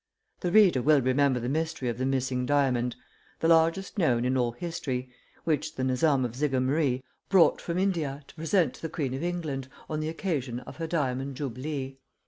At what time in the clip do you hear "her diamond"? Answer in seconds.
10.77-11.35